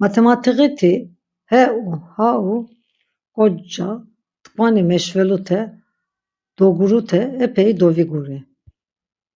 Matamat̆iğiti 0.00 0.92
he 1.50 1.62
u 1.82 1.84
ha 2.12 2.28
u, 2.52 2.54
ǩocca, 3.34 3.90
t̆ǩvani 4.42 4.82
meşvelute, 4.90 5.60
dogurute 6.56 7.20
epeyi 7.46 7.72
doviguri. 7.80 8.38